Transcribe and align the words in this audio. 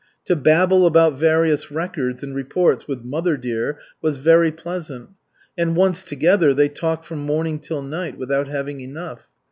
To 0.25 0.35
babble 0.35 0.87
about 0.87 1.19
various 1.19 1.69
records 1.69 2.23
and 2.23 2.33
reports 2.33 2.87
with 2.87 3.03
"mother 3.03 3.37
dear" 3.37 3.77
was 4.01 4.17
very 4.17 4.51
pleasant, 4.51 5.11
and, 5.55 5.75
once 5.75 6.03
together, 6.03 6.55
they 6.55 6.69
talked 6.69 7.05
from 7.05 7.19
morning 7.19 7.59
till 7.59 7.83
night 7.83 8.17
without 8.17 8.47
having 8.47 8.79
enough. 8.81 9.27